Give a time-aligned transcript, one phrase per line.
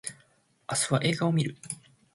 [0.67, 1.55] 明日は映画を見る